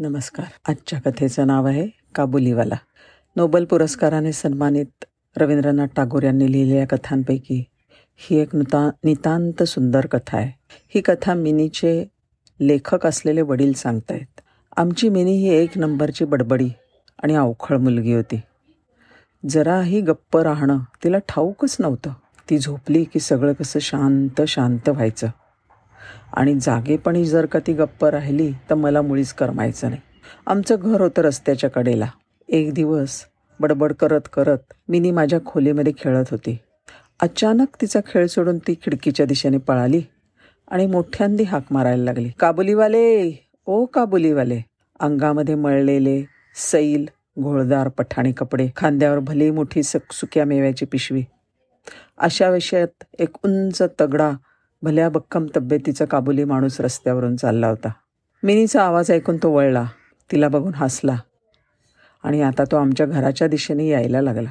[0.00, 0.46] नमस्कार.
[0.68, 2.74] आजच्या कथेचं नाव आहे काबुलीवाला.
[3.36, 5.04] नोबल पुरस्काराने सन्मानित
[5.36, 7.64] रवींद्रनाथ टागोर यांनी लिहिलेल्या कथांपैकी
[8.16, 10.52] ही एक नुता नितांत सुंदर कथा आहे.
[10.94, 12.08] ही कथा मिनीचे
[12.60, 14.40] लेखक असलेले वडील सांगतायत.
[14.76, 16.68] आमची मिनी ही एक नंबरची बडबडी
[17.22, 18.40] आणि अवखळ मुलगी होती.
[19.48, 22.12] जराही गप्प राहणं तिला ठाऊकच नव्हतं.
[22.50, 25.26] ती झोपली की सगळं कसं शांत शांत व्हायचं.
[26.32, 30.00] आणि जागेपणी जर का ती गप्प राहिली तर मला मुळीच करमायचं नाही.
[30.46, 32.06] आमचं घर होतं रस्त्याच्या कडेला.
[32.48, 33.24] एक दिवस
[33.60, 36.56] बडबड करत करत मिनी माझ्या खोलीमध्ये खेळत होती.
[37.20, 40.02] अचानक तिचा खेळ सोडून ती खिडकीच्या दिशेने पळाली
[40.68, 42.30] आणि मोठ्यांदी हाक मारायला लागली.
[42.38, 43.32] काबुलीवाले!
[43.66, 44.60] ओ काबुलीवाले!
[45.00, 47.06] अंगामध्ये मळलेले सैल
[47.38, 51.22] घोळदार पठाणी कपडे खांद्यावर भली मोठी सक सुक्या मेव्याची पिशवी.
[52.18, 54.30] अशा विषयात एक उंच तगडा
[54.82, 57.88] भल्या बक्कम तब्येतीचा काबुली माणूस रस्त्यावरून चालला होता.
[58.42, 59.84] मिनीचा आवाज ऐकून तो वळला.
[60.32, 61.16] तिला बघून हसला.
[62.22, 64.50] आणि आता तो आमच्या घराच्या दिशेने यायला लागला.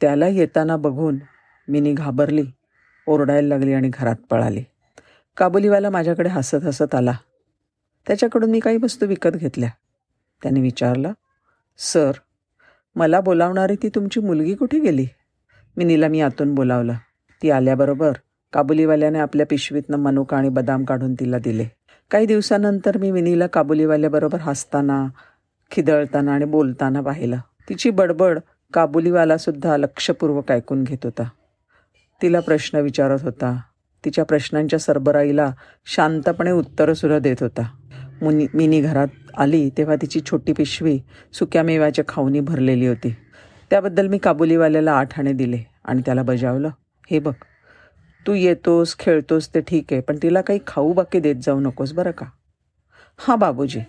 [0.00, 1.18] त्याला येताना बघून
[1.68, 2.42] मिनी घाबरली
[3.06, 4.64] ओरडायला लागली आणि घरात पळाली.
[5.36, 7.12] काबुलीवाला माझ्याकडे हसत हसत आला.
[8.06, 9.70] त्याच्याकडून मी काही वस्तू विकत घेतल्या.
[10.42, 11.12] त्याने विचारलं
[11.78, 12.12] सर
[12.96, 15.06] मला बोलावणारी ती तुमची मुलगी कुठे गेली?
[15.76, 16.92] मिनीला मी आतून बोलावलं.
[17.42, 18.12] ती आल्याबरोबर
[18.52, 21.64] काबुलीवाल्याने आपल्या पिशवीतनं मनुका आणि बदाम काढून तिला दिले.
[22.10, 25.06] काही दिवसानंतर मी विनीला काबुलीवाल्याबरोबर हसताना
[25.70, 27.36] खिदळताना आणि बोलताना पाहिलं.
[27.68, 28.38] तिची बडबड
[28.74, 31.22] काबुलीवालासुद्धा लक्षपूर्वक ऐकून घेत होता.
[32.22, 33.60] तिला प्रश्न विचारत होता.
[34.04, 35.52] तिच्या प्रश्नांच्या सरबराईला
[35.86, 37.62] शांतपणे उत्तरंसुद्धा देत होता.
[38.22, 39.08] मुनी मिनी घरात
[39.38, 41.00] आली तेव्हा तिची छोटी पिशवी
[41.32, 43.16] सुक्या मेव्याच्या खाऊनी भरलेली होती.
[43.70, 46.68] त्याबद्दल मी काबुलीवाल्याला आठ आणे दिले आणि त्याला बजावलं.
[47.10, 47.32] हे बघ
[48.26, 52.10] तू येतोस खेळतोस ते ठीक आहे पण तिला काही खाऊ बाकी देत जाऊ नकोस बरं
[52.10, 52.26] का?
[53.16, 53.80] हां बाबूजी.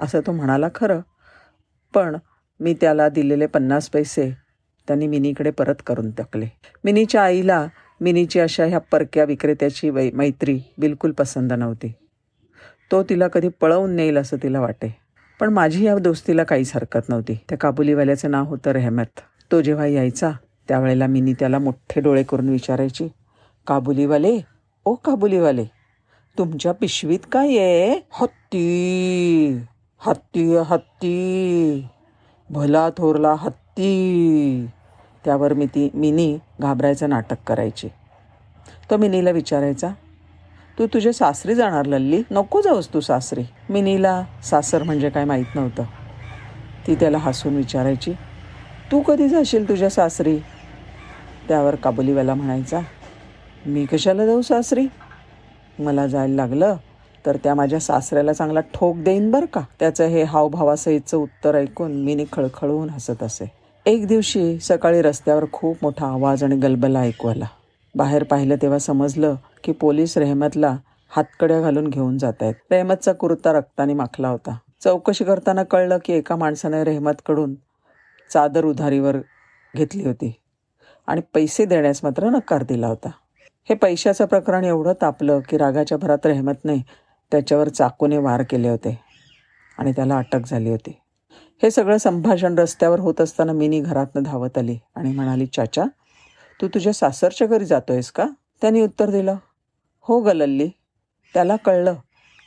[0.00, 1.00] असं तो म्हणाला खरं.
[1.94, 2.16] पण
[2.60, 4.30] मी त्याला दिलेले पन्नास पैसे
[4.86, 6.46] त्यांनी मिनीकडे परत करून टाकले.
[6.84, 7.66] मिनीच्या आईला
[8.00, 11.92] मिनीची अशा ह्या परक्या विक्रेत्याची वै मैत्री बिलकुल पसंत नव्हती.
[12.90, 14.96] तो तिला कधी पळवून नेईल असं तिला वाटे.
[15.40, 17.38] पण माझी या दोस्तीला काहीच हरकत नव्हती.
[17.48, 19.20] त्या काबुलीवाल्याचं नाव होतं रेहमत.
[19.52, 20.30] तो जेव्हा यायचा
[20.68, 23.08] त्यावेळेला मिनी त्याला मोठे डोळे करून विचारायची
[23.66, 24.38] काबुलीवाले
[24.86, 25.64] ओ काबुलीवाले
[26.36, 27.94] तुमच्या पिशवीत काय आहे?
[28.12, 29.58] हत्ती
[30.02, 31.88] हत्ती हत्ती
[32.50, 34.66] भला थोरला हत्ती.
[35.24, 37.88] त्यावर मी ती मिनी घाबरायचं नाटक करायची.
[38.90, 39.88] तो मिनीला विचारायचा
[40.78, 42.22] तू तुझ्या सासरी जाणार लल्ली?
[42.30, 43.44] नको जाऊस तू सासरी.
[43.70, 45.84] मिनीला सासर म्हणजे काय माहीत नव्हतं.
[46.86, 48.12] ती त्याला हसून विचारायची
[48.92, 50.38] तू कधी जाशील तुझ्या सासरी?
[51.48, 52.80] त्यावर काबुलीवाला म्हणायचा
[53.66, 54.86] मी कशाला जाऊ सासरी?
[55.78, 56.76] मला जायला लागलं
[57.26, 59.60] तर त्या माझ्या सासऱ्याला चांगला ठोक देईन बरं का?
[59.80, 63.50] त्याचं हे हावभावासहितचं उत्तर ऐकून मी खळखळून हसत असे.
[63.86, 67.46] एक दिवशी सकाळी रस्त्यावर खूप मोठा आवाज आणि गलबला ऐकू आला
[67.94, 70.76] बाहेर पाहिलं तेव्हा समजलं की पोलीस रेहमतला
[71.08, 74.56] हातकड्या घालून घेऊन जात आहेत रेहमतचा कुर्ता रक्ताने माखला होता.
[74.84, 77.54] चौकशी करताना कळलं की एका माणसाने रेहमतकडून
[78.30, 79.16] चादर उधारीवर
[79.76, 80.32] घेतली होती
[81.06, 83.10] आणि पैसे देण्यास मात्र नकार दिला होता.
[83.68, 86.76] हे पैशाचं प्रकरण एवढं तापलं की रागाच्या भरात रेहमतने
[87.32, 88.98] त्याच्यावर चाकूने वार केले होते.
[89.78, 91.00] आणि त्याला अटक झाली होती.
[91.62, 95.84] हे सगळं संभाषण रस्त्यावर होत असताना मिनी घरातनं धावत आली आणि म्हणाली चाचा
[96.60, 98.26] तू तुझ्या सासरच्या घरी जातोयस का?
[98.60, 99.36] त्याने उत्तर दिलं
[100.00, 100.68] हो गलल्ली
[101.34, 101.94] त्याला कळलं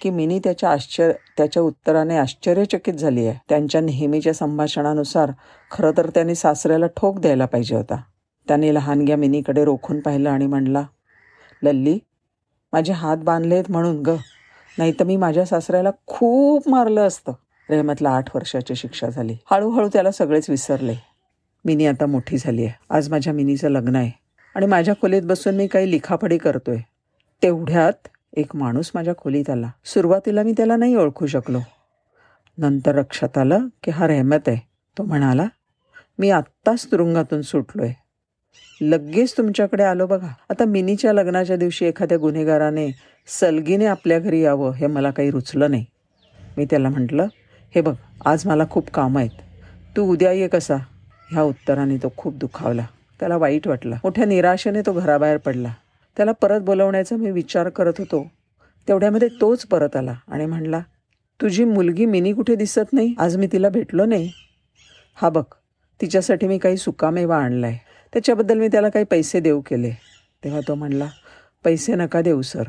[0.02, 3.40] की मिनी त्याच्या आश्चर्य त्याच्या उत्तराने आश्चर्यचकित झाली आहे.
[3.50, 5.32] त्यांच्या नेहमीच्या संभाषणानुसार
[5.72, 8.02] खरं तर त्यांनी सासऱ्याला ठोक द्यायला पाहिजे होता.
[8.48, 10.84] त्याने लहानग्या मिनीकडे रोखून पाहिलं आणि म्हणला
[11.64, 12.00] लल्ली
[12.74, 14.16] माझे हात बांधलेत म्हणून ग.
[14.78, 17.32] नाही तर मी माझ्या सासऱ्याला खूप मारलं असतं.
[17.70, 19.38] रेहमतला आठ वर्षाची शिक्षा झाली.
[19.52, 20.96] हळूहळू त्याला सगळेच विसरले.
[21.66, 22.74] मिनी आता मोठी झाली आहे.
[22.90, 24.12] आज माझ्या मिनीचं लग्न आहे.
[24.56, 26.78] आणि माझ्या खोलीत बसून मी काही लिखापडी करतोय.
[27.44, 29.72] तेवढ्यात एक माणूस माझ्या खोलीत आला.
[29.86, 31.60] सुरुवातीला मी त्याला नाही ओळखू शकलो.
[32.58, 34.68] नंतर लक्षात आलं की हा रेहमत आहे.
[34.98, 35.46] तो म्हणाला
[36.20, 38.07] मी आत्ताच तुरुंगातून सुटलो आहे
[38.82, 40.28] लगेच तुमच्याकडे आलो बघा.
[40.50, 42.92] आता मिनीच्या लग्नाच्या दिवशी एखाद्या गुन्हेगाराने
[43.28, 45.86] सलगीने आपल्या घरी यावं हे मला काही रुचलं नाही.
[46.58, 47.28] मी त्याला म्हटलं
[47.76, 47.94] हे बघ
[48.26, 49.30] आज मला खूप कामं आहेत.
[49.98, 50.76] तू उद्या ये कसा?
[51.32, 52.86] ह्या उत्तराने तो खूप दुखावला.
[53.20, 53.96] त्याला वाईट वाटलं.
[53.96, 55.74] मोठ्या निराशेने तो घराबाहेर पडला.
[56.18, 58.32] त्याला परत बोलवण्याचा मी विचार करत होतो.
[58.88, 60.80] तेवढ्यामध्ये तोच परत आला आणि म्हणला
[61.42, 63.16] तुझी मुलगी मिनी कुठे दिसत नाही?
[63.20, 64.32] आज मी तिला भेटलो नाही.
[65.16, 65.44] हा बघ
[66.02, 69.92] तिच्यासाठी मी काही सुकामेवा आणला आहे त्याच्याबद्दल मी त्याला काही पैसे देऊ केले.
[70.44, 71.08] तेव्हा तो म्हणला
[71.64, 72.64] पैसे नका देऊ सर.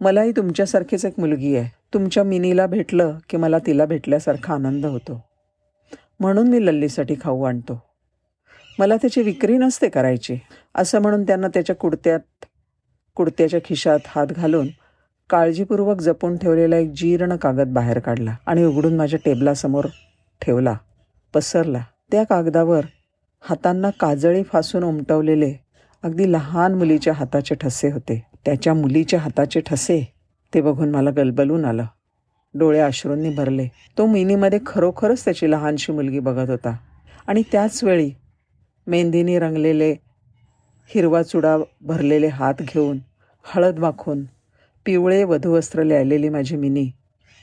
[0.00, 1.70] मलाही तुमच्यासारखीच एक मुलगी आहे.
[1.94, 5.24] तुमच्या मिनीला भेटलं की मला तिला भेटल्यासारखा आनंद होतो.
[6.20, 7.82] म्हणून मी लल्लीसाठी खाऊ आणतो.
[8.78, 10.38] मला त्याची विक्री नसते करायची.
[10.74, 12.44] असं म्हणून त्यांना त्याच्या कुडत्यात
[13.14, 14.68] कुडत्याच्या खिशात हात घालून
[15.30, 19.84] काळजीपूर्वक जपून ठेवलेला एक जीर्ण कागद बाहेर काढला आणि उघडून माझ्या टेबलासमोर
[20.40, 20.76] ठेवला
[21.34, 21.82] पसरला.
[22.12, 22.84] त्या कागदावर
[23.40, 25.54] हातांना काजळी फासून उमटवलेले
[26.02, 28.26] अगदी लहान मुलीच्या हाताचे ठसे होते.
[28.44, 30.14] त्याच्या मुलीच्या हाताचे ठसे
[30.54, 31.84] ते बघून मला गलबलून आलं.
[32.54, 33.68] डोळे अश्रूंनी भरले.
[33.98, 36.76] तो मिनीमध्ये खरोखरच त्याची लहानशी मुलगी बघत होता.
[37.26, 38.10] आणि त्याचवेळी
[38.86, 39.92] मेहंदीने रंगलेले
[40.94, 42.98] हिरवा चुडा भरलेले हात घेऊन
[43.42, 44.24] हळद वाखून
[44.84, 46.90] पिवळे वधूवस्त्र लिहिलेली माझी मिनी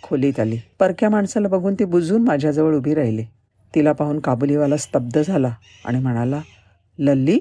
[0.04, 0.58] खोलीत आली.
[0.80, 3.26] परक्या माणसाला बघून ती बुजून माझ्याजवळ उभी राहिली.
[3.76, 5.54] तिला पाहून काबुलीवाला स्तब्ध झाला
[5.86, 6.42] आणि म्हणाला
[7.00, 7.40] लल्ली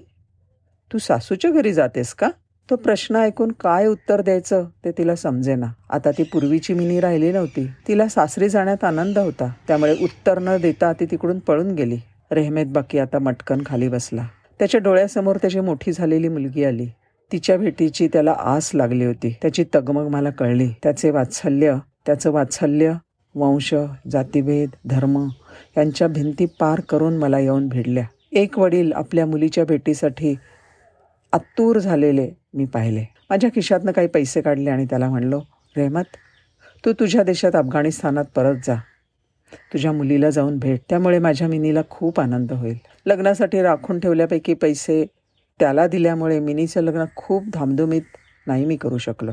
[0.93, 2.31] तू सासूच्या घरी जातेस का?
[2.71, 5.67] तो प्रश्न ऐकून काय उत्तर द्यायचं ते तिला समजेना.
[5.91, 7.71] आता ती पूर्वीची मिनी राहिली नव्हती.
[7.89, 9.53] तिला सासरी जाण्यात आनंद होता.
[9.69, 11.99] त्यामुळे उत्तर न देता ती तिकडून पळून गेली.
[12.33, 14.27] रेहमेद बाकी आता मटकन खाली बसला.
[14.59, 16.87] त्याच्या डोळ्यासमोर त्याची मोठी झालेली मुलगी आली.
[17.33, 19.37] तिच्या भेटीची त्याला आस लागली होती.
[19.43, 20.69] त्याची तगमग मला कळली.
[20.83, 21.77] त्याचे वात्सल्य
[22.07, 22.93] त्याचं वात्सल्य
[23.35, 23.75] वंश
[24.11, 25.29] जातीभेद धर्म
[25.77, 28.05] यांच्या भिंती पार करून मला येऊन भिडल्या.
[28.33, 30.35] एक वडील आपल्या मुलीच्या भेटीसाठी
[31.33, 33.05] आतूर झालेले मी पाहिले.
[33.31, 35.41] माझ्या खिशातनं काही पैसे काढले आणि त्याला म्हणलो
[35.77, 36.17] रेहमत
[36.85, 38.75] तू तुझ्या देशात अफगाणिस्तानात परत जा.
[39.73, 40.81] तुझ्या मुलीला जाऊन भेट.
[40.89, 42.77] त्यामुळे माझ्या मिनीला खूप आनंद होईल.
[43.07, 45.07] लग्नासाठी राखून ठेवल्यापैकी पैसे
[45.61, 48.03] त्याला दिल्यामुळे मिनीचं लग्न खूप धामधुमीत
[48.47, 49.33] नाही मी करू शकलो.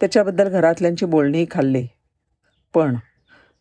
[0.00, 1.86] त्याच्याबद्दल घरातल्यांची बोलणीही खाल्ली.
[2.74, 2.96] पण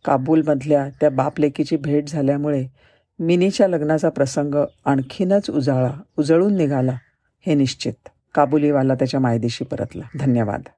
[0.06, 2.68] काबूलमधल्या त्या बापलेकीची भेट झाल्यामुळे
[3.19, 4.56] मिनीच्या लग्नाचा प्रसंग
[4.86, 6.98] आणखीनच उजाळा उजळून निघाला
[7.45, 8.09] हे निश्चित.
[8.36, 10.03] काबुलीवाला त्याच्या मायदेशी परतला.
[10.19, 10.62] धन्यवाद.